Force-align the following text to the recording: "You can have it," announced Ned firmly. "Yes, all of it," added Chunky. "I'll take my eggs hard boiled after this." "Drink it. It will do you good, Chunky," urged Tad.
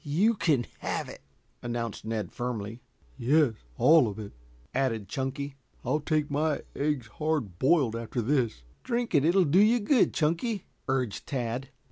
"You 0.03 0.33
can 0.33 0.65
have 0.79 1.09
it," 1.09 1.21
announced 1.61 2.05
Ned 2.05 2.31
firmly. 2.31 2.81
"Yes, 3.19 3.53
all 3.77 4.07
of 4.07 4.17
it," 4.17 4.33
added 4.73 5.07
Chunky. 5.07 5.57
"I'll 5.85 5.99
take 5.99 6.31
my 6.31 6.61
eggs 6.75 7.05
hard 7.05 7.59
boiled 7.59 7.95
after 7.95 8.19
this." 8.19 8.63
"Drink 8.83 9.13
it. 9.13 9.23
It 9.23 9.35
will 9.35 9.45
do 9.45 9.59
you 9.61 9.79
good, 9.79 10.11
Chunky," 10.11 10.65
urged 10.89 11.27
Tad. 11.27 11.69